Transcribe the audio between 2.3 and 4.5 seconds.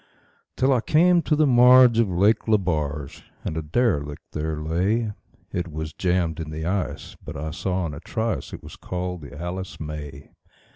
Lebarge, and a derelict